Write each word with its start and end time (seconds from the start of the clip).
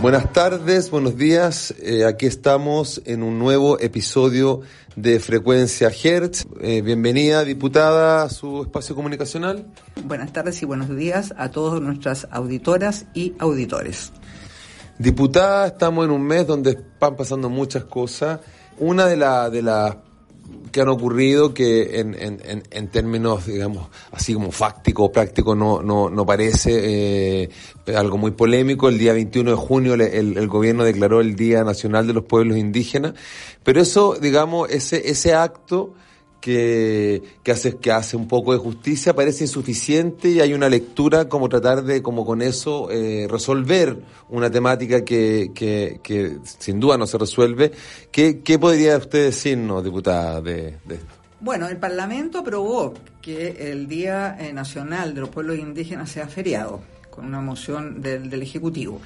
Buenas 0.00 0.30
tardes, 0.30 0.90
buenos 0.90 1.16
días. 1.16 1.74
Eh, 1.80 2.04
aquí 2.04 2.26
estamos 2.26 3.00
en 3.06 3.22
un 3.22 3.38
nuevo 3.38 3.80
episodio 3.80 4.60
de 4.94 5.18
Frecuencia 5.20 5.88
Hertz. 5.90 6.46
Eh, 6.60 6.82
bienvenida, 6.82 7.44
diputada, 7.44 8.24
a 8.24 8.28
su 8.28 8.62
espacio 8.62 8.94
comunicacional. 8.94 9.66
Buenas 10.04 10.34
tardes 10.34 10.60
y 10.60 10.66
buenos 10.66 10.94
días 10.94 11.32
a 11.38 11.50
todas 11.50 11.80
nuestras 11.80 12.28
auditoras 12.30 13.06
y 13.14 13.34
auditores. 13.38 14.12
Diputada, 14.98 15.66
estamos 15.66 16.04
en 16.04 16.10
un 16.10 16.22
mes 16.22 16.46
donde 16.46 16.78
van 17.00 17.16
pasando 17.16 17.48
muchas 17.48 17.84
cosas. 17.84 18.40
Una 18.78 19.06
de, 19.06 19.16
la, 19.16 19.48
de 19.48 19.62
las 19.62 19.96
que 20.70 20.80
han 20.80 20.88
ocurrido 20.88 21.54
que 21.54 22.00
en, 22.00 22.14
en, 22.14 22.62
en, 22.70 22.88
términos, 22.88 23.46
digamos, 23.46 23.88
así 24.12 24.34
como 24.34 24.50
fáctico, 24.50 25.10
práctico, 25.12 25.54
no, 25.54 25.82
no, 25.82 26.10
no 26.10 26.26
parece 26.26 27.42
eh, 27.44 27.50
algo 27.94 28.18
muy 28.18 28.32
polémico. 28.32 28.88
El 28.88 28.98
día 28.98 29.12
21 29.12 29.50
de 29.50 29.56
junio 29.56 29.94
el, 29.94 30.00
el, 30.00 30.48
gobierno 30.48 30.84
declaró 30.84 31.20
el 31.20 31.36
Día 31.36 31.64
Nacional 31.64 32.06
de 32.06 32.12
los 32.12 32.24
Pueblos 32.24 32.56
Indígenas, 32.56 33.14
pero 33.62 33.80
eso, 33.80 34.16
digamos, 34.20 34.70
ese, 34.70 35.08
ese 35.08 35.34
acto 35.34 35.94
que, 36.46 37.24
que, 37.42 37.50
hace, 37.50 37.76
que 37.78 37.90
hace 37.90 38.16
un 38.16 38.28
poco 38.28 38.52
de 38.52 38.60
justicia 38.60 39.16
parece 39.16 39.42
insuficiente 39.42 40.28
y 40.28 40.38
hay 40.40 40.54
una 40.54 40.68
lectura 40.68 41.28
como 41.28 41.48
tratar 41.48 41.82
de, 41.82 42.02
como 42.02 42.24
con 42.24 42.40
eso, 42.40 42.88
eh, 42.92 43.26
resolver 43.28 43.98
una 44.28 44.48
temática 44.48 45.04
que, 45.04 45.50
que, 45.52 45.98
que, 46.04 46.36
sin 46.44 46.78
duda 46.78 46.96
no 46.98 47.08
se 47.08 47.18
resuelve. 47.18 47.72
¿Qué, 48.12 48.42
qué 48.44 48.60
podría 48.60 48.96
usted 48.96 49.24
decirnos, 49.24 49.82
diputada, 49.82 50.40
de, 50.40 50.76
de 50.84 50.94
esto? 50.94 51.14
Bueno, 51.40 51.66
el 51.66 51.78
Parlamento 51.78 52.38
aprobó 52.38 52.94
que 53.20 53.72
el 53.72 53.88
Día 53.88 54.36
eh, 54.38 54.52
Nacional 54.52 55.14
de 55.14 55.22
los 55.22 55.30
Pueblos 55.30 55.58
Indígenas 55.58 56.10
sea 56.10 56.28
feriado, 56.28 56.80
con 57.10 57.24
una 57.24 57.40
moción 57.40 58.00
del, 58.00 58.30
del 58.30 58.42
Ejecutivo. 58.42 59.00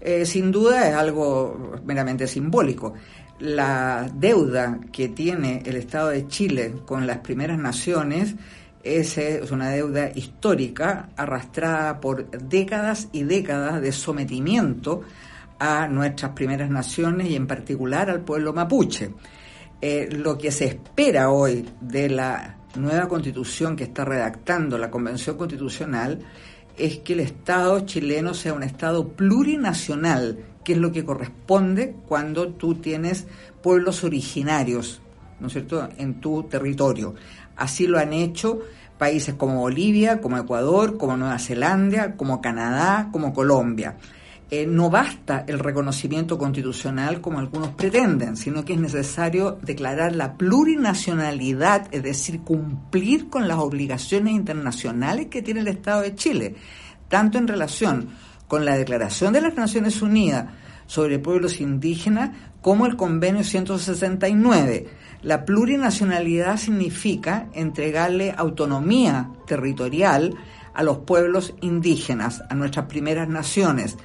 Eh, 0.00 0.24
sin 0.24 0.50
duda 0.50 0.88
es 0.88 0.94
algo 0.94 1.78
meramente 1.84 2.26
simbólico 2.26 2.94
la 3.40 4.08
deuda 4.14 4.80
que 4.92 5.08
tiene 5.08 5.62
el 5.64 5.76
Estado 5.76 6.10
de 6.10 6.28
Chile 6.28 6.74
con 6.84 7.06
las 7.06 7.18
primeras 7.18 7.58
naciones 7.58 8.34
es, 8.82 9.18
una 9.50 9.70
deuda 9.70 10.10
histórica 10.14 11.10
arrastrada 11.16 12.00
por 12.00 12.30
décadas 12.30 13.08
y 13.12 13.24
décadas 13.24 13.80
de 13.80 13.92
sometimiento 13.92 15.02
a 15.58 15.88
nuestras 15.88 16.32
primeras 16.32 16.70
naciones 16.70 17.28
y 17.28 17.36
en 17.36 17.46
particular 17.46 18.08
al 18.10 18.20
pueblo 18.20 18.52
mapuche. 18.52 19.10
Eh, 19.82 20.08
lo 20.10 20.36
que 20.36 20.50
se 20.50 20.66
espera 20.66 21.30
hoy 21.30 21.66
de 21.80 22.10
la 22.10 22.56
nueva 22.76 23.08
constitución 23.08 23.76
que 23.76 23.84
está 23.84 24.04
redactando 24.04 24.78
la 24.78 24.90
Convención 24.90 25.36
Constitucional 25.36 26.20
es 26.76 26.98
que 26.98 27.14
el 27.14 27.20
Estado 27.20 27.80
chileno 27.80 28.32
sea 28.34 28.52
un 28.52 28.62
Estado 28.62 29.08
plurinacional 29.08 30.38
que 30.64 30.72
es 30.72 30.78
lo 30.78 30.92
que 30.92 31.04
corresponde 31.04 31.94
cuando 32.06 32.48
tú 32.48 32.74
tienes 32.74 33.26
pueblos 33.62 34.04
originarios, 34.04 35.00
¿no 35.40 35.46
es 35.46 35.52
cierto?, 35.54 35.88
en 35.96 36.20
tu 36.20 36.44
territorio. 36.44 37.14
Así 37.56 37.86
lo 37.86 37.98
han 37.98 38.12
hecho 38.12 38.60
países 38.98 39.34
como 39.34 39.60
Bolivia, 39.60 40.20
como 40.20 40.36
Ecuador, 40.36 40.98
como 40.98 41.16
Nueva 41.16 41.38
Zelanda, 41.38 42.16
como 42.16 42.40
Canadá, 42.42 43.08
como 43.10 43.32
Colombia. 43.32 43.96
Eh, 44.50 44.66
no 44.66 44.90
basta 44.90 45.44
el 45.46 45.60
reconocimiento 45.60 46.36
constitucional 46.36 47.20
como 47.20 47.38
algunos 47.38 47.68
pretenden, 47.70 48.36
sino 48.36 48.64
que 48.64 48.72
es 48.72 48.80
necesario 48.80 49.58
declarar 49.62 50.14
la 50.16 50.36
plurinacionalidad, 50.36 51.86
es 51.92 52.02
decir, 52.02 52.40
cumplir 52.40 53.28
con 53.30 53.46
las 53.46 53.58
obligaciones 53.58 54.34
internacionales 54.34 55.28
que 55.28 55.40
tiene 55.40 55.60
el 55.60 55.68
Estado 55.68 56.02
de 56.02 56.16
Chile, 56.16 56.56
tanto 57.08 57.38
en 57.38 57.46
relación 57.46 58.08
con 58.50 58.64
la 58.64 58.76
Declaración 58.76 59.32
de 59.32 59.40
las 59.40 59.54
Naciones 59.54 60.02
Unidas 60.02 60.46
sobre 60.88 61.20
Pueblos 61.20 61.60
Indígenas 61.60 62.32
como 62.60 62.84
el 62.84 62.96
Convenio 62.96 63.44
169. 63.44 64.88
La 65.22 65.44
plurinacionalidad 65.44 66.56
significa 66.56 67.46
entregarle 67.52 68.34
autonomía 68.36 69.30
territorial 69.46 70.34
a 70.74 70.82
los 70.82 70.98
pueblos 70.98 71.54
indígenas, 71.60 72.42
a 72.50 72.56
nuestras 72.56 72.86
primeras 72.86 73.28
naciones. 73.28 73.96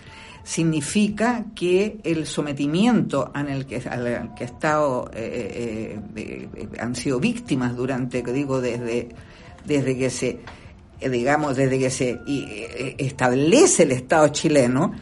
Significa 0.44 1.46
que 1.56 1.98
el 2.04 2.28
sometimiento 2.28 3.32
al 3.34 3.50
el 3.50 3.66
que, 3.66 3.78
al 3.90 4.36
que 4.36 4.44
estado, 4.44 5.10
eh, 5.12 5.98
eh, 6.16 6.50
eh, 6.56 6.68
han 6.80 6.94
sido 6.94 7.20
víctimas 7.20 7.76
durante, 7.76 8.22
digo, 8.22 8.62
desde, 8.62 9.10
desde 9.66 9.98
que 9.98 10.12
se 10.12 10.30
eh, 10.30 10.40
digamos, 11.00 11.56
desde 11.56 11.80
que 11.80 11.90
se 11.90 12.20
eh, 12.28 12.96
establece 12.98 13.84
el 13.84 13.92
Estado 13.92 14.28
chileno, 14.30 14.94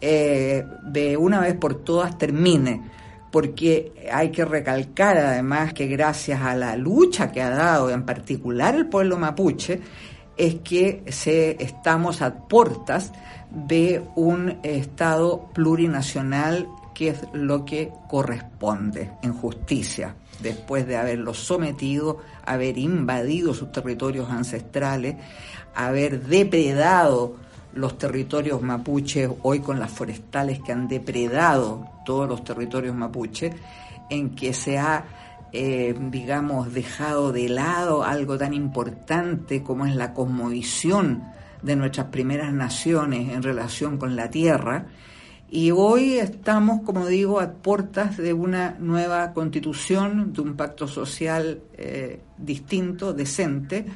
eh, 0.00 0.64
de 0.82 1.16
una 1.16 1.40
vez 1.40 1.54
por 1.54 1.74
todas 1.84 2.16
termine, 2.16 2.82
porque 3.30 4.08
hay 4.12 4.30
que 4.30 4.44
recalcar 4.44 5.18
además 5.18 5.72
que 5.72 5.86
gracias 5.86 6.40
a 6.40 6.54
la 6.54 6.76
lucha 6.76 7.30
que 7.30 7.42
ha 7.42 7.50
dado 7.50 7.90
en 7.90 8.04
particular 8.04 8.74
el 8.74 8.86
pueblo 8.86 9.18
mapuche, 9.18 9.80
es 10.36 10.56
que 10.56 11.04
se, 11.08 11.62
estamos 11.62 12.22
a 12.22 12.34
puertas 12.34 13.12
de 13.50 14.02
un 14.16 14.58
Estado 14.62 15.48
plurinacional 15.52 16.66
que 17.00 17.08
es 17.08 17.24
lo 17.32 17.64
que 17.64 17.90
corresponde 18.08 19.12
en 19.22 19.32
justicia, 19.32 20.16
después 20.42 20.86
de 20.86 20.98
haberlo 20.98 21.32
sometido 21.32 22.18
haber 22.44 22.76
invadido 22.76 23.54
sus 23.54 23.72
territorios 23.72 24.28
ancestrales, 24.28 25.16
haber 25.74 26.20
depredado 26.26 27.36
los 27.72 27.96
territorios 27.96 28.60
mapuches, 28.60 29.30
hoy 29.40 29.60
con 29.60 29.80
las 29.80 29.90
forestales 29.90 30.60
que 30.60 30.72
han 30.72 30.88
depredado 30.88 31.88
todos 32.04 32.28
los 32.28 32.44
territorios 32.44 32.94
mapuches, 32.94 33.54
en 34.10 34.34
que 34.34 34.52
se 34.52 34.78
ha, 34.78 35.06
eh, 35.52 35.96
digamos, 35.98 36.74
dejado 36.74 37.32
de 37.32 37.48
lado 37.48 38.04
algo 38.04 38.36
tan 38.36 38.52
importante 38.52 39.62
como 39.62 39.86
es 39.86 39.96
la 39.96 40.12
cosmovisión 40.12 41.24
de 41.62 41.76
nuestras 41.76 42.08
primeras 42.08 42.52
naciones 42.52 43.30
en 43.30 43.42
relación 43.42 43.96
con 43.96 44.16
la 44.16 44.28
tierra, 44.28 44.84
y 45.50 45.72
hoy 45.72 46.18
estamos, 46.18 46.82
como 46.82 47.06
digo, 47.06 47.40
a 47.40 47.52
puertas 47.52 48.16
de 48.16 48.32
una 48.32 48.76
nueva 48.78 49.32
constitución, 49.32 50.32
de 50.32 50.42
un 50.42 50.54
pacto 50.54 50.86
social 50.86 51.60
eh, 51.76 52.20
distinto, 52.38 53.12
decente. 53.12 53.86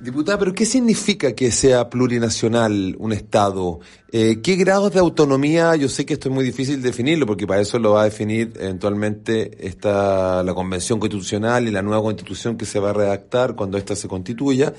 Diputada, 0.00 0.38
pero 0.38 0.54
¿qué 0.54 0.64
significa 0.64 1.32
que 1.34 1.50
sea 1.50 1.90
plurinacional 1.90 2.94
un 3.00 3.12
Estado? 3.12 3.80
Eh, 4.12 4.40
¿Qué 4.40 4.54
grados 4.54 4.92
de 4.92 5.00
autonomía? 5.00 5.74
Yo 5.74 5.88
sé 5.88 6.06
que 6.06 6.12
esto 6.12 6.28
es 6.28 6.34
muy 6.36 6.44
difícil 6.44 6.80
definirlo, 6.80 7.26
porque 7.26 7.48
para 7.48 7.60
eso 7.60 7.80
lo 7.80 7.94
va 7.94 8.02
a 8.02 8.04
definir 8.04 8.52
eventualmente 8.60 9.66
esta, 9.66 10.44
la 10.44 10.54
Convención 10.54 11.00
Constitucional 11.00 11.66
y 11.66 11.72
la 11.72 11.82
nueva 11.82 12.00
Constitución 12.00 12.56
que 12.56 12.64
se 12.64 12.78
va 12.78 12.90
a 12.90 12.92
redactar 12.92 13.56
cuando 13.56 13.76
ésta 13.76 13.96
se 13.96 14.06
constituya. 14.06 14.72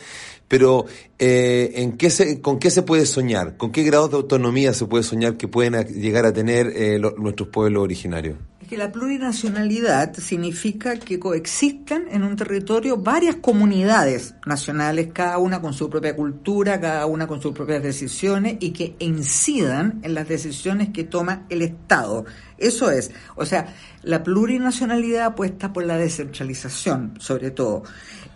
Pero, 0.47 0.85
eh, 1.19 1.74
¿en 1.75 1.97
qué 1.97 2.09
se, 2.09 2.40
¿con 2.40 2.57
qué 2.57 2.72
se 2.72 2.84
puede 2.84 3.06
soñar? 3.06 3.57
¿Con 3.57 3.74
qué 3.74 3.84
grados 3.84 4.12
de 4.12 4.18
autonomía 4.18 4.74
se 4.74 4.86
puede 4.86 5.03
soñar 5.03 5.36
que 5.36 5.50
pueden 5.50 5.86
llegar 5.88 6.25
a 6.25 6.31
tener 6.31 6.72
eh, 6.74 6.97
nuestros 7.18 7.50
pueblos 7.50 7.84
originarios? 7.84 8.38
Que 8.69 8.78
la 8.78 8.91
plurinacionalidad 8.91 10.13
significa 10.13 10.95
que 10.98 11.18
coexisten 11.18 12.06
en 12.12 12.21
un 12.21 12.36
territorio 12.36 12.98
varias 12.98 13.38
comunidades 13.38 14.36
nacionales, 14.45 15.10
cada 15.12 15.39
una 15.39 15.60
con 15.60 15.74
su 15.74 15.89
propia 15.89 16.16
cultura, 16.16 16.80
cada 16.80 17.07
una 17.07 17.25
con 17.25 17.42
sus 17.42 17.51
propias 17.51 17.81
decisiones 17.81 18.57
y 18.60 18.69
que 18.69 18.95
incidan 19.00 20.00
en 20.04 20.13
las 20.13 20.27
decisiones 20.27 20.89
que 20.89 21.04
toma 21.04 21.48
el 21.50 21.63
Estado. 21.63 22.25
Eso 22.60 22.92
es, 22.92 23.10
o 23.36 23.44
sea, 23.44 23.74
la 24.04 24.21
plurinacionalidad 24.21 25.25
apuesta 25.25 25.74
por 25.74 25.86
la 25.86 25.98
descentralización, 25.98 27.15
sobre 27.19 27.50
todo. 27.50 27.81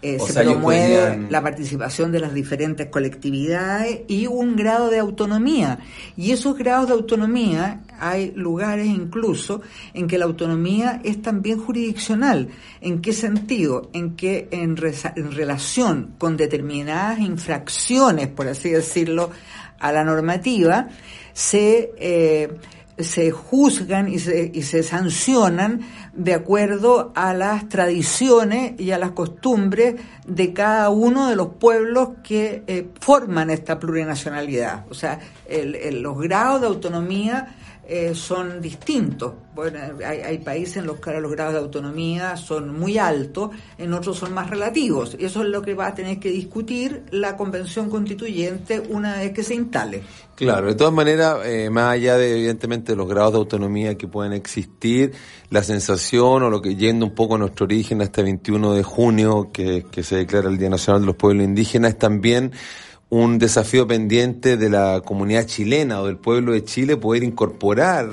Eh, 0.06 0.20
se 0.20 0.44
promueve 0.44 1.28
la 1.30 1.42
participación 1.42 2.12
de 2.12 2.20
las 2.20 2.34
diferentes 2.34 2.88
colectividades 2.88 4.02
y 4.10 4.28
un 4.28 4.58
grado 4.58 4.90
de 4.90 5.00
autonomía. 5.00 5.80
Y 6.18 6.34
esos 6.34 6.58
grados 6.58 6.88
de 6.88 6.94
autonomía, 6.94 7.84
hay 8.02 8.34
lugares 8.36 8.88
incluso 8.88 9.62
en 9.94 10.08
que 10.08 10.18
la 10.18 10.26
autonomía 10.26 11.00
es 11.06 11.22
también 11.22 11.58
jurisdiccional. 11.58 12.50
¿En 12.82 13.02
qué 13.02 13.14
sentido? 13.14 13.90
En 13.94 14.18
que 14.18 14.50
en, 14.52 14.76
en 15.16 15.32
relación 15.32 16.16
con 16.18 16.36
determinadas 16.36 17.20
infracciones, 17.20 18.28
por 18.28 18.50
así 18.50 18.72
decirlo, 18.72 19.32
a 19.80 19.94
la 19.94 20.04
normativa, 20.04 20.90
se... 21.32 21.94
Eh, 21.98 22.50
se 23.04 23.32
juzgan 23.32 24.08
y 24.08 24.20
se, 24.20 24.52
y 24.54 24.64
se 24.64 24.84
sancionan 24.84 25.82
de 26.14 26.34
acuerdo 26.34 27.12
a 27.16 27.34
las 27.34 27.70
tradiciones 27.70 28.80
y 28.80 28.92
a 28.92 28.98
las 28.98 29.12
costumbres 29.12 29.96
de 30.28 30.54
cada 30.54 30.90
uno 30.90 31.28
de 31.28 31.36
los 31.36 31.48
pueblos 31.56 32.10
que 32.24 32.64
eh, 32.68 32.90
forman 33.00 33.50
esta 33.50 33.80
plurinacionalidad. 33.80 34.86
O 34.90 34.94
sea, 34.94 35.20
los 35.92 36.20
grados 36.20 36.62
de 36.62 36.68
autonomía 36.68 37.56
eh, 37.86 38.16
son 38.16 38.62
distintos. 38.62 39.34
Bueno, 39.54 39.78
hay, 40.06 40.38
países 40.40 40.78
en 40.78 40.88
los 40.88 41.00
que 41.00 41.12
los 41.20 41.32
grados 41.32 41.54
de 41.54 41.60
autonomía 41.60 42.38
son 42.38 42.74
muy 42.80 42.98
altos, 42.98 43.52
en 43.78 43.94
otros 43.94 44.18
son 44.18 44.34
más 44.34 44.50
relativos. 44.50 45.16
Y 45.20 45.26
eso 45.26 45.44
es 45.44 45.50
lo 45.50 45.62
que 45.62 45.74
va 45.74 45.88
a 45.88 45.94
tener 45.94 46.18
que 46.18 46.30
discutir 46.30 47.04
la 47.12 47.36
Convención 47.36 47.90
Constituyente 47.90 48.82
una 48.90 49.18
vez 49.18 49.34
que 49.34 49.44
se 49.44 49.56
instale. 49.56 50.02
Claro, 50.36 50.68
de 50.68 50.76
todas 50.76 50.94
maneras, 50.94 51.40
eh, 51.46 51.70
más 51.70 51.92
allá 51.92 52.18
de 52.18 52.32
evidentemente 52.32 52.96
los 52.96 53.08
grados 53.08 53.34
de 53.34 53.40
autonomía 53.40 53.96
que 53.96 54.08
pueden 54.08 54.34
existir, 54.34 55.12
la 55.50 55.62
sensación 55.62 56.42
o 56.42 56.50
lo 56.50 56.62
que 56.62 56.76
yendo 56.76 57.06
un 57.06 57.14
poco 57.14 57.36
a 57.36 57.38
nuestro 57.38 57.66
origen, 57.66 58.02
este 58.02 58.24
21 58.24 58.74
de 58.74 58.84
junio 58.84 59.52
que, 59.54 59.86
se 60.02 60.16
declara 60.16 60.50
el 60.50 60.58
Día 60.58 60.70
Nacional 60.70 61.02
de 61.02 61.08
los 61.08 61.16
Pueblos 61.16 61.46
Indígenas, 61.46 61.98
también 62.00 62.52
un 63.14 63.38
desafío 63.38 63.86
pendiente 63.86 64.58
de 64.58 64.72
la 64.72 65.02
comunidad 65.06 65.46
chilena 65.46 66.02
o 66.02 66.08
del 66.08 66.18
pueblo 66.18 66.54
de 66.54 66.64
Chile 66.64 66.98
poder 66.98 67.22
incorporar 67.22 68.10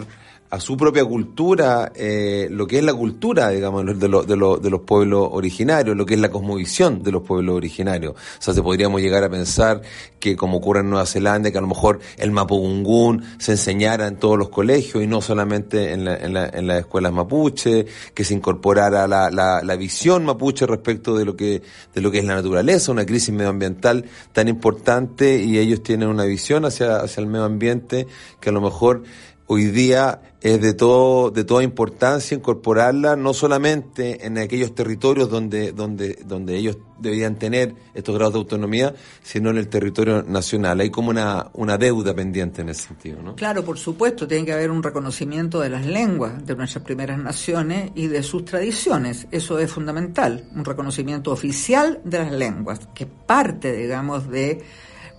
a 0.51 0.59
su 0.59 0.77
propia 0.77 1.05
cultura 1.05 1.93
eh, 1.95 2.49
lo 2.51 2.67
que 2.67 2.79
es 2.79 2.85
la 2.85 2.93
cultura, 2.93 3.51
digamos, 3.51 3.87
de, 3.99 4.09
lo, 4.09 4.25
de, 4.25 4.37
lo, 4.37 4.57
de, 4.57 4.69
los 4.69 4.81
pueblos 4.81 5.29
originarios, 5.31 5.97
lo 5.97 6.05
que 6.05 6.15
es 6.15 6.21
la 6.21 6.31
cosmovisión 6.31 7.05
de 7.05 7.13
los 7.13 7.23
pueblos 7.23 7.55
originarios. 7.55 8.15
O 8.15 8.43
sea, 8.43 8.53
se 8.53 8.63
podríamos 8.63 9.01
llegar 9.01 9.23
a 9.23 9.31
pensar 9.31 9.81
que, 10.19 10.35
como 10.35 10.57
ocurre 10.59 10.81
en 10.81 10.91
Nueva 10.91 11.07
Zelanda, 11.07 11.53
que 11.53 11.59
a 11.59 11.61
lo 11.61 11.69
mejor 11.69 12.01
el 12.19 12.33
mapudungún 12.33 13.25
se 13.39 13.53
enseñara 13.53 14.09
en 14.09 14.17
todos 14.17 14.37
los 14.37 14.49
colegios 14.49 15.05
y 15.05 15.07
no 15.07 15.21
solamente 15.21 15.93
en, 15.93 16.05
la, 16.05 16.17
en, 16.17 16.35
la, 16.35 16.49
en 16.49 16.67
las 16.67 16.81
escuelas 16.81 17.13
mapuche, 17.13 17.87
que 18.13 18.25
se 18.25 18.35
incorporara 18.35 19.07
la, 19.07 19.31
la, 19.31 19.63
la, 19.63 19.77
visión 19.77 20.25
mapuche 20.25 20.67
respecto 20.67 21.17
de 21.17 21.25
lo 21.25 21.37
que 21.37 21.63
de 21.95 22.01
lo 22.01 22.11
que 22.11 22.19
es 22.19 22.25
la 22.25 22.35
naturaleza, 22.35 22.93
una 22.93 23.07
crisis 23.07 23.33
medioambiental 23.33 24.05
tan 24.33 24.49
importante 24.49 25.41
y 25.41 25.59
ellos 25.59 25.83
tienen 25.83 26.09
una 26.09 26.25
visión 26.25 26.65
hacia, 26.65 26.97
hacia 26.97 27.21
el 27.21 27.29
medio 27.29 27.45
ambiente 27.45 28.07
que 28.41 28.51
a 28.51 28.53
lo 28.53 28.61
mejor 28.61 29.05
hoy 29.53 29.67
día 29.67 30.23
es 30.41 30.61
de 30.61 30.75
todo 30.75 31.33
de 31.33 31.43
toda 31.43 31.65
importancia 31.65 32.37
incorporarla 32.37 33.17
no 33.17 33.35
solamente 33.35 34.25
en 34.25 34.39
aquellos 34.39 34.77
territorios 34.77 35.29
donde 35.29 35.73
donde 35.73 36.21
donde 36.25 36.57
ellos 36.57 36.79
deberían 37.01 37.35
tener 37.35 37.75
estos 37.93 38.15
grados 38.15 38.35
de 38.35 38.39
autonomía 38.39 38.95
sino 39.25 39.51
en 39.51 39.57
el 39.57 39.67
territorio 39.69 40.23
nacional. 40.23 40.79
Hay 40.79 40.91
como 40.91 41.11
una 41.11 41.49
una 41.55 41.77
deuda 41.79 42.15
pendiente 42.15 42.63
en 42.63 42.69
ese 42.69 42.87
sentido 42.87 43.23
no 43.23 43.35
claro 43.35 43.65
por 43.65 43.77
supuesto 43.77 44.29
tiene 44.29 44.45
que 44.45 44.53
haber 44.53 44.71
un 44.71 44.85
reconocimiento 44.85 45.59
de 45.59 45.69
las 45.69 45.85
lenguas 45.85 46.47
de 46.47 46.55
nuestras 46.55 46.85
primeras 46.85 47.19
naciones 47.19 47.91
y 47.97 48.07
de 48.07 48.23
sus 48.23 48.45
tradiciones. 48.45 49.27
Eso 49.33 49.59
es 49.59 49.69
fundamental 49.69 50.45
un 50.55 50.65
reconocimiento 50.65 51.33
oficial 51.33 52.01
de 52.05 52.19
las 52.19 52.31
lenguas 52.31 52.89
que 52.95 53.05
parte 53.07 53.73
digamos 53.73 54.31
de 54.31 54.63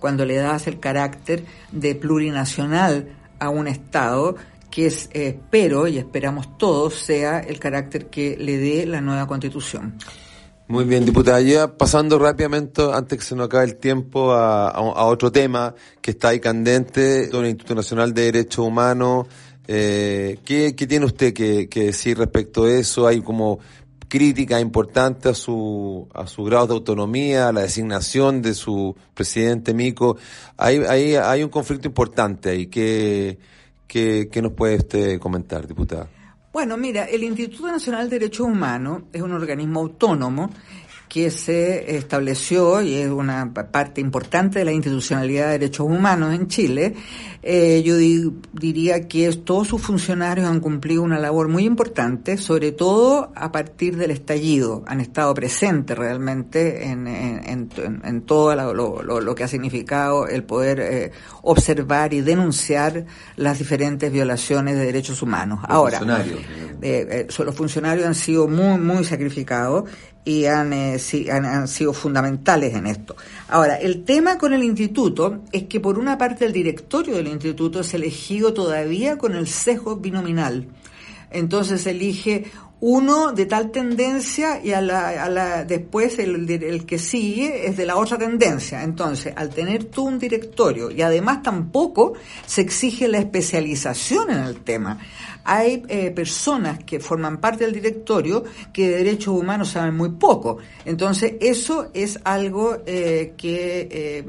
cuando 0.00 0.24
le 0.24 0.36
das 0.36 0.66
el 0.68 0.80
carácter 0.80 1.44
de 1.70 1.94
plurinacional 1.94 3.18
a 3.42 3.50
un 3.50 3.66
Estado 3.68 4.36
que 4.70 4.86
es, 4.86 5.10
eh, 5.12 5.28
espero 5.28 5.86
y 5.86 5.98
esperamos 5.98 6.56
todos 6.56 6.94
sea 6.94 7.40
el 7.40 7.58
carácter 7.58 8.06
que 8.06 8.36
le 8.38 8.56
dé 8.56 8.86
la 8.86 9.00
nueva 9.00 9.26
constitución. 9.26 9.98
Muy 10.68 10.84
bien, 10.84 11.04
diputada. 11.04 11.40
Ya 11.42 11.76
pasando 11.76 12.18
rápidamente, 12.18 12.82
antes 12.94 13.18
que 13.18 13.24
se 13.24 13.36
nos 13.36 13.46
acabe 13.46 13.64
el 13.64 13.76
tiempo, 13.76 14.32
a, 14.32 15.04
otro 15.04 15.30
tema 15.30 15.74
que 16.00 16.12
está 16.12 16.28
ahí 16.28 16.40
candente, 16.40 17.24
el 17.24 17.46
Instituto 17.46 17.74
Nacional 17.74 18.14
de 18.14 18.22
Derechos 18.22 18.66
Humanos. 18.66 19.26
Eh, 19.68 20.38
¿qué, 20.44 20.74
¿qué, 20.74 20.86
tiene 20.86 21.04
usted 21.04 21.34
que, 21.34 21.68
que, 21.68 21.84
decir 21.86 22.16
respecto 22.18 22.64
a 22.64 22.70
eso? 22.72 23.06
Hay 23.06 23.20
como 23.20 23.58
crítica 24.12 24.60
importante 24.60 25.30
a 25.30 25.34
su, 25.34 26.06
a 26.12 26.26
su 26.26 26.44
grado 26.44 26.66
de 26.66 26.74
autonomía, 26.74 27.48
a 27.48 27.52
la 27.52 27.62
designación 27.62 28.42
de 28.42 28.52
su 28.52 28.94
presidente 29.14 29.72
Mico. 29.72 30.18
Hay, 30.58 30.80
hay, 30.86 31.14
hay 31.14 31.42
un 31.42 31.48
conflicto 31.48 31.88
importante 31.88 32.50
ahí. 32.50 32.66
¿Qué, 32.66 33.38
qué, 33.86 34.28
qué 34.30 34.42
nos 34.42 34.52
puede 34.52 34.76
usted 34.76 35.18
comentar, 35.18 35.66
diputada? 35.66 36.10
Bueno, 36.52 36.76
mira, 36.76 37.04
el 37.06 37.22
Instituto 37.22 37.68
Nacional 37.68 38.10
de 38.10 38.18
Derechos 38.18 38.46
Humanos 38.48 39.04
es 39.14 39.22
un 39.22 39.32
organismo 39.32 39.80
autónomo 39.80 40.50
que 41.12 41.30
se 41.30 41.94
estableció 41.98 42.80
y 42.80 42.94
es 42.94 43.10
una 43.10 43.52
parte 43.52 44.00
importante 44.00 44.60
de 44.60 44.64
la 44.64 44.72
institucionalidad 44.72 45.48
de 45.48 45.58
derechos 45.58 45.86
humanos 45.86 46.32
en 46.32 46.48
Chile, 46.48 46.94
eh, 47.42 47.82
yo 47.84 47.96
diría 48.54 49.08
que 49.08 49.30
todos 49.34 49.68
sus 49.68 49.82
funcionarios 49.82 50.48
han 50.48 50.60
cumplido 50.60 51.02
una 51.02 51.18
labor 51.18 51.48
muy 51.48 51.66
importante, 51.66 52.38
sobre 52.38 52.72
todo 52.72 53.30
a 53.34 53.52
partir 53.52 53.98
del 53.98 54.10
estallido. 54.10 54.84
Han 54.86 55.02
estado 55.02 55.34
presentes 55.34 55.98
realmente 55.98 56.86
en, 56.86 57.06
en, 57.06 57.68
en, 58.04 58.22
todo 58.22 58.54
lo, 58.72 59.02
lo, 59.02 59.34
que 59.34 59.44
ha 59.44 59.48
significado 59.48 60.26
el 60.26 60.44
poder 60.44 60.80
eh, 60.80 61.12
observar 61.42 62.14
y 62.14 62.22
denunciar 62.22 63.04
las 63.36 63.58
diferentes 63.58 64.10
violaciones 64.10 64.76
de 64.76 64.86
derechos 64.86 65.20
humanos. 65.20 65.60
Ahora, 65.64 66.00
eh, 66.82 67.26
los 67.44 67.54
funcionarios 67.54 68.06
han 68.06 68.14
sido 68.14 68.48
muy, 68.48 68.78
muy 68.78 69.04
sacrificados 69.04 69.88
y 70.24 70.44
han, 70.46 70.72
eh, 70.72 70.98
han, 71.30 71.68
sido 71.68 71.92
fundamentales 71.92 72.74
en 72.74 72.86
esto. 72.86 73.16
Ahora, 73.48 73.76
el 73.76 74.04
tema 74.04 74.38
con 74.38 74.52
el 74.52 74.62
instituto 74.62 75.40
es 75.50 75.64
que 75.64 75.80
por 75.80 75.98
una 75.98 76.18
parte 76.18 76.44
el 76.44 76.52
directorio 76.52 77.16
del 77.16 77.28
instituto 77.28 77.80
es 77.80 77.94
elegido 77.94 78.52
todavía 78.52 79.18
con 79.18 79.34
el 79.34 79.48
sesgo 79.48 79.96
binominal. 79.96 80.66
Entonces 81.30 81.86
elige 81.86 82.44
uno 82.84 83.30
de 83.30 83.46
tal 83.46 83.70
tendencia 83.70 84.60
y 84.60 84.72
a 84.72 84.80
la, 84.80 85.24
a 85.24 85.30
la, 85.30 85.64
después 85.64 86.18
el, 86.18 86.50
el, 86.50 86.84
que 86.84 86.98
sigue 86.98 87.68
es 87.68 87.76
de 87.76 87.86
la 87.86 87.96
otra 87.96 88.18
tendencia. 88.18 88.82
Entonces, 88.82 89.32
al 89.36 89.50
tener 89.50 89.84
tú 89.84 90.02
un 90.02 90.18
directorio 90.18 90.90
y 90.90 91.00
además 91.00 91.44
tampoco 91.44 92.14
se 92.44 92.60
exige 92.60 93.06
la 93.06 93.18
especialización 93.18 94.30
en 94.30 94.38
el 94.38 94.56
tema 94.62 94.98
hay 95.44 95.82
eh, 95.88 96.10
personas 96.10 96.84
que 96.84 97.00
forman 97.00 97.38
parte 97.38 97.64
del 97.64 97.74
directorio 97.74 98.44
que 98.72 98.88
de 98.88 98.98
derechos 98.98 99.34
humanos 99.34 99.70
saben 99.70 99.96
muy 99.96 100.10
poco. 100.10 100.58
Entonces, 100.84 101.34
eso 101.40 101.88
es 101.94 102.18
algo 102.24 102.78
eh, 102.86 103.34
que... 103.36 103.88
Eh, 103.90 104.24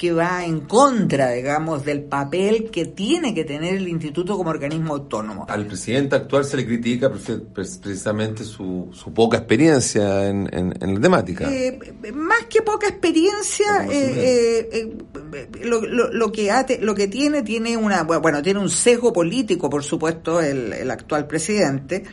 que 0.00 0.14
va 0.14 0.46
en 0.46 0.60
contra, 0.60 1.32
digamos, 1.32 1.84
del 1.84 2.04
papel 2.04 2.70
que 2.70 2.86
tiene 2.86 3.34
que 3.34 3.44
tener 3.44 3.74
el 3.74 3.86
instituto 3.86 4.34
como 4.34 4.48
organismo 4.48 4.94
autónomo. 4.94 5.44
Al 5.46 5.66
presidente 5.66 6.16
actual 6.16 6.46
se 6.46 6.56
le 6.56 6.64
critica 6.64 7.12
precisamente 7.52 8.44
su, 8.44 8.88
su 8.94 9.12
poca 9.12 9.36
experiencia 9.36 10.26
en, 10.26 10.48
en, 10.54 10.94
la 10.94 11.00
temática. 11.02 11.52
Eh, 11.52 11.78
más 12.14 12.46
que 12.48 12.62
poca 12.62 12.88
experiencia, 12.88 13.86
eh, 13.90 14.70
eh, 14.72 15.64
lo, 15.64 15.82
lo, 15.82 16.32
que 16.32 16.50
lo 16.80 16.94
que 16.94 17.06
tiene 17.06 17.42
tiene 17.42 17.76
una 17.76 18.04
bueno 18.04 18.40
tiene 18.40 18.58
un 18.58 18.70
sesgo 18.70 19.12
político, 19.12 19.68
por 19.68 19.84
supuesto, 19.84 20.40
el, 20.40 20.72
el 20.72 20.90
actual 20.90 21.26
presidente, 21.26 22.04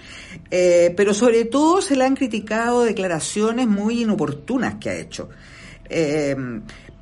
pero 0.50 1.14
sobre 1.14 1.46
todo 1.46 1.82
se 1.82 1.96
le 1.96 2.04
han 2.04 2.18
criticado 2.18 2.84
declaraciones 2.84 3.66
muy 3.66 4.02
inoportunas 4.02 4.76
que 4.76 4.90
ha 4.90 4.96
hecho. 4.96 5.30
Eh, 5.90 6.36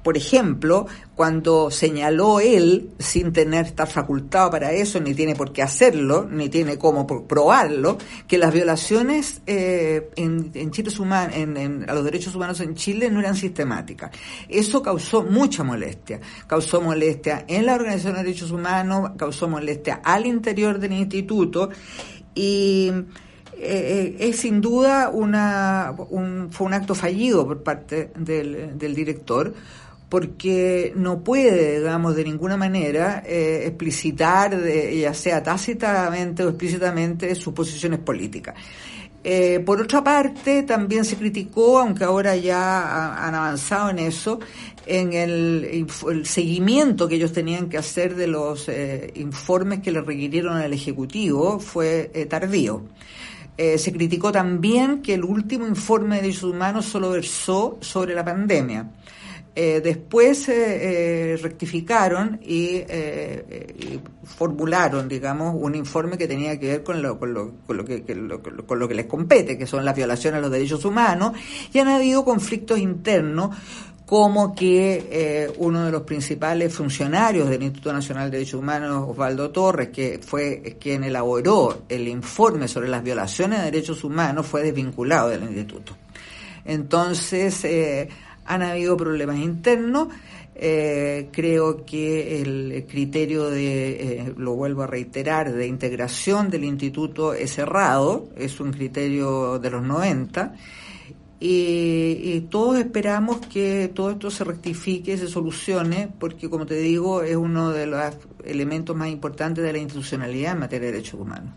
por 0.06 0.18
ejemplo, 0.18 0.86
cuando 1.16 1.72
señaló 1.72 2.40
él, 2.40 2.92
sin 3.00 3.34
tener 3.34 3.66
estar 3.66 3.88
facultado 3.88 4.52
para 4.52 4.72
eso, 4.72 5.00
ni 5.00 5.16
tiene 5.16 5.34
por 5.34 5.52
qué 5.52 5.64
hacerlo, 5.64 6.28
ni 6.30 6.48
tiene 6.48 6.78
cómo 6.78 7.08
probarlo, 7.08 7.98
que 8.28 8.38
las 8.38 8.54
violaciones 8.54 9.42
eh, 9.48 10.12
en, 10.16 10.52
en, 10.54 11.58
en, 11.58 11.90
a 11.90 11.94
los 11.96 12.04
derechos 12.04 12.36
humanos 12.36 12.60
en 12.60 12.76
Chile 12.76 13.10
no 13.10 13.20
eran 13.20 13.36
sistemáticas. 13.36 14.12
Eso 14.48 14.84
causó 14.84 15.24
mucha 15.24 15.64
molestia. 15.64 16.20
Causó 16.46 16.82
molestia 16.82 17.44
en 17.48 17.66
la 17.66 17.74
Organización 17.74 18.14
de 18.14 18.26
Derechos 18.26 18.52
Humanos, 18.52 19.14
causó 19.18 19.48
molestia 19.48 20.02
al 20.04 20.28
interior 20.28 20.78
del 20.78 20.94
instituto 20.94 21.72
y 22.36 22.92
eh, 23.58 24.16
eh, 24.20 24.30
es 24.30 24.38
sin 24.40 24.60
duda 24.60 25.10
una, 25.10 25.96
un, 26.10 26.50
fue 26.52 26.68
un 26.68 26.74
acto 26.74 26.94
fallido 26.94 27.46
por 27.46 27.64
parte 27.64 28.12
del, 28.18 28.78
del 28.78 28.94
director 28.94 29.54
porque 30.10 30.94
no 30.96 31.24
puede, 31.24 31.80
digamos, 31.80 32.16
de 32.16 32.24
ninguna 32.24 32.58
manera 32.58 33.24
eh, 33.26 33.64
explicitar, 33.66 34.56
ya 34.64 35.14
sea 35.14 35.42
tácitamente 35.42 36.44
o 36.44 36.50
explícitamente, 36.50 37.34
sus 37.36 37.54
posiciones 37.54 38.00
políticas. 38.00 38.56
Por 39.66 39.82
otra 39.82 40.04
parte, 40.04 40.62
también 40.62 41.04
se 41.04 41.16
criticó, 41.16 41.80
aunque 41.80 42.04
ahora 42.04 42.36
ya 42.36 43.26
han 43.26 43.34
avanzado 43.34 43.90
en 43.90 43.98
eso, 43.98 44.40
en 44.86 45.14
el, 45.14 45.88
seguimiento 46.24 47.08
que 47.08 47.16
ellos 47.16 47.34
tenían 47.34 47.68
que 47.68 47.80
hacer 47.80 48.16
de 48.16 48.28
los 48.28 48.70
informes 49.16 49.80
que 49.80 49.92
le 49.92 50.02
requirieron 50.02 50.58
al 50.58 50.72
Ejecutivo 50.72 51.60
fue 51.60 52.28
tardío. 52.30 52.84
Se 53.58 53.94
criticó 53.94 54.32
también 54.32 55.02
que 55.02 55.14
el 55.14 55.24
último 55.24 55.68
informe 55.68 56.16
de 56.16 56.24
derechos 56.24 56.44
humanos 56.44 56.86
solo 56.86 57.12
versó 57.12 57.78
sobre 57.82 58.14
la 58.14 58.26
pandemia 58.26 58.88
Eh, 59.56 59.80
después 59.82 60.50
eh, 60.50 61.40
rectificaron 61.42 62.40
y, 62.44 62.78
y, 62.78 64.02
formularon, 64.26 65.08
digamos, 65.08 65.56
un 65.58 65.76
informe 65.76 66.18
que 66.18 66.28
tenía 66.28 66.60
que 66.60 66.68
ver 66.68 66.84
con 66.84 67.02
lo, 67.02 67.18
con 67.18 67.34
lo, 67.34 67.54
con 67.66 67.78
lo 67.78 67.86
que, 67.86 68.04
con 68.04 68.80
lo 68.80 68.88
que 68.88 68.96
les 68.96 69.06
compete, 69.06 69.58
que 69.58 69.66
son 69.66 69.86
las 69.86 69.96
violaciones 69.96 70.40
a 70.40 70.42
los 70.42 70.52
derechos 70.52 70.84
humanos, 70.84 71.34
y 71.72 71.80
han 71.80 71.88
habido 71.88 72.26
conflictos 72.26 72.80
internos 72.80 73.56
como 74.06 74.54
que 74.54 75.08
eh, 75.10 75.54
uno 75.58 75.86
de 75.86 75.92
los 75.92 76.04
principales 76.04 76.74
funcionarios 76.74 77.50
del 77.50 77.64
Instituto 77.64 77.92
Nacional 77.92 78.30
de 78.30 78.38
Derechos 78.38 78.60
Humanos, 78.60 79.06
Osvaldo 79.10 79.50
Torres, 79.50 79.90
que 79.90 80.20
fue 80.24 80.78
quien 80.80 81.04
elaboró 81.04 81.86
el 81.90 82.08
informe 82.08 82.68
sobre 82.68 82.88
las 82.88 83.04
violaciones 83.04 83.60
de 83.60 83.66
derechos 83.66 84.04
humanos, 84.04 84.46
fue 84.46 84.62
desvinculado 84.62 85.30
del 85.30 85.44
instituto. 85.44 85.98
Entonces, 86.66 87.64
eh, 87.66 88.08
han 88.46 88.62
habido 88.62 88.96
problemas 88.96 89.38
internos. 89.38 90.10
Eh, 90.58 91.28
creo 91.34 91.86
que 91.86 92.42
el 92.42 92.86
criterio 92.88 93.50
de, 93.50 94.34
lo 94.38 94.54
vuelvo 94.56 94.84
a 94.84 94.88
reiterar, 94.88 95.52
de 95.52 95.68
integración 95.68 96.50
del 96.50 96.64
instituto 96.64 97.34
es 97.34 97.54
cerrado, 97.54 98.30
es 98.38 98.62
un 98.62 98.72
criterio 98.72 99.60
de 99.60 99.70
los 99.70 99.84
90 99.84 100.56
y, 101.40 102.48
todos 102.50 102.80
esperamos 102.80 103.38
que 103.48 103.92
todo 103.94 104.12
esto 104.12 104.32
se 104.32 104.44
rectifique, 104.44 105.18
se 105.18 105.28
solucione, 105.28 106.10
porque 106.20 106.50
como 106.50 106.66
te 106.66 106.76
digo, 106.76 107.22
es 107.22 107.36
uno 107.36 107.72
de 107.72 107.88
los 107.88 108.02
elementos 108.44 108.96
más 108.96 109.10
importantes 109.10 109.64
de 109.64 109.74
la 109.74 109.80
institucionalidad 109.80 110.54
en 110.54 110.60
materia 110.60 110.88
de 110.88 110.94
derechos 110.94 111.20
humanos. 111.20 111.54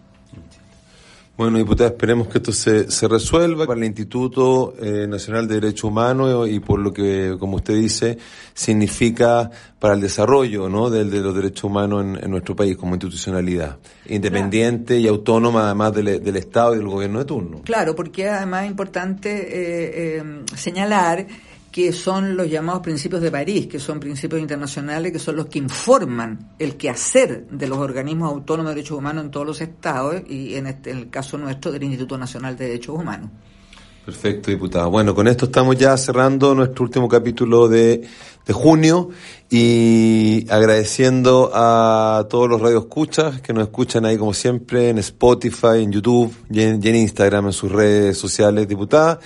Bueno, 1.38 1.58
diputada, 1.58 1.90
esperemos 1.90 2.26
que 2.26 2.38
esto 2.38 2.50
se, 2.50 2.90
se 2.90 3.06
resuelva 3.06 3.64
para 3.64 3.78
el 3.78 3.86
Instituto 3.86 4.74
eh, 4.82 5.06
Nacional 5.06 5.46
de 5.46 5.60
Derechos 5.60 5.84
Humanos 5.84 6.48
y 6.50 6.58
por 6.58 6.80
lo 6.80 6.92
que, 6.92 7.36
como 7.38 7.58
usted 7.58 7.76
dice, 7.76 8.18
significa 8.52 9.48
para 9.78 9.94
el 9.94 10.00
desarrollo 10.00 10.68
¿no? 10.68 10.90
de, 10.90 11.04
de 11.04 11.20
los 11.20 11.32
derechos 11.36 11.62
humanos 11.62 12.18
en, 12.20 12.28
nuestro 12.28 12.56
país 12.56 12.76
como 12.76 12.96
institucionalidad, 12.96 13.76
independiente 14.08 14.98
y 14.98 15.06
autónoma 15.06 15.66
además 15.66 15.92
del, 15.92 16.20
del, 16.24 16.36
Estado 16.36 16.74
y 16.74 16.78
del 16.78 16.88
gobierno 16.88 17.20
de 17.20 17.24
turno. 17.24 17.60
Claro, 17.62 17.94
porque 17.94 18.28
además 18.28 18.64
es 18.64 18.70
importante 18.70 19.30
eh, 19.30 20.18
eh, 20.18 20.42
señalar 20.56 21.24
que 21.78 21.92
son 21.92 22.36
los 22.36 22.50
llamados 22.50 22.82
principios 22.82 23.22
de 23.22 23.30
París, 23.30 23.68
que 23.68 23.78
son 23.78 24.00
principios 24.00 24.40
internacionales, 24.40 25.12
que 25.12 25.20
son 25.20 25.36
los 25.36 25.46
que 25.46 25.60
informan 25.60 26.54
el 26.58 26.76
quehacer 26.76 27.46
de 27.48 27.68
los 27.68 27.78
organismos 27.78 28.32
autónomos 28.32 28.70
de 28.70 28.74
derechos 28.74 28.98
humanos 28.98 29.26
en 29.26 29.30
todos 29.30 29.46
los 29.46 29.60
estados 29.60 30.20
y 30.28 30.56
en, 30.56 30.66
este, 30.66 30.90
en 30.90 30.98
el 30.98 31.08
caso 31.08 31.38
nuestro 31.38 31.70
del 31.70 31.84
Instituto 31.84 32.18
Nacional 32.18 32.56
de 32.56 32.66
Derechos 32.66 32.96
Humanos. 32.98 33.30
Perfecto, 34.04 34.50
diputada. 34.50 34.86
Bueno, 34.86 35.14
con 35.14 35.28
esto 35.28 35.44
estamos 35.44 35.76
ya 35.76 35.96
cerrando 35.96 36.52
nuestro 36.52 36.82
último 36.82 37.08
capítulo 37.08 37.68
de, 37.68 38.08
de 38.44 38.52
junio 38.52 39.10
y 39.48 40.46
agradeciendo 40.50 41.52
a 41.54 42.26
todos 42.28 42.48
los 42.48 42.60
radioescuchas 42.60 43.40
que 43.40 43.52
nos 43.52 43.68
escuchan 43.68 44.04
ahí 44.04 44.18
como 44.18 44.34
siempre 44.34 44.88
en 44.88 44.98
Spotify, 44.98 45.84
en 45.84 45.92
YouTube 45.92 46.34
y 46.50 46.60
en, 46.60 46.80
y 46.82 46.88
en 46.88 46.96
Instagram, 46.96 47.46
en 47.46 47.52
sus 47.52 47.70
redes 47.70 48.18
sociales, 48.18 48.66
diputada. 48.66 49.20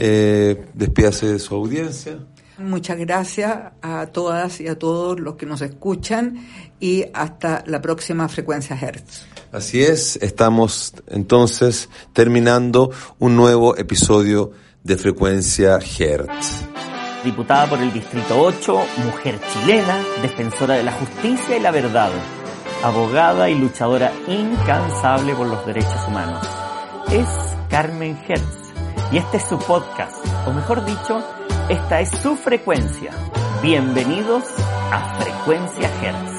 Eh, 0.00 0.66
despídase 0.74 1.26
de 1.26 1.38
su 1.40 1.56
audiencia. 1.56 2.20
Muchas 2.58 2.98
gracias 2.98 3.72
a 3.82 4.06
todas 4.06 4.60
y 4.60 4.68
a 4.68 4.78
todos 4.78 5.18
los 5.18 5.34
que 5.34 5.44
nos 5.44 5.60
escuchan 5.60 6.46
y 6.78 7.04
hasta 7.12 7.64
la 7.66 7.82
próxima 7.82 8.28
frecuencia 8.28 8.78
Hertz. 8.80 9.26
Así 9.50 9.82
es, 9.82 10.16
estamos 10.22 10.94
entonces 11.08 11.88
terminando 12.12 12.92
un 13.18 13.34
nuevo 13.34 13.76
episodio 13.76 14.52
de 14.84 14.96
frecuencia 14.96 15.78
Hertz. 15.78 16.64
Diputada 17.24 17.68
por 17.68 17.80
el 17.80 17.92
Distrito 17.92 18.40
8, 18.40 18.80
mujer 19.04 19.40
chilena, 19.52 20.04
defensora 20.22 20.74
de 20.74 20.84
la 20.84 20.92
justicia 20.92 21.56
y 21.56 21.60
la 21.60 21.72
verdad, 21.72 22.10
abogada 22.84 23.50
y 23.50 23.56
luchadora 23.56 24.12
incansable 24.28 25.34
por 25.34 25.48
los 25.48 25.66
derechos 25.66 26.06
humanos. 26.06 26.46
Es 27.10 27.26
Carmen 27.68 28.16
Hertz 28.28 28.67
y 29.10 29.16
este 29.16 29.38
es 29.38 29.44
su 29.44 29.58
podcast, 29.58 30.16
o 30.46 30.52
mejor 30.52 30.84
dicho, 30.84 31.22
esta 31.68 32.00
es 32.00 32.10
su 32.10 32.36
frecuencia. 32.36 33.10
Bienvenidos 33.62 34.44
a 34.92 35.16
Frecuencia 35.18 35.90
Hertz. 36.02 36.37